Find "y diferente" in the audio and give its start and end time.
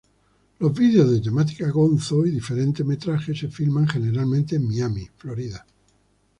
2.25-2.83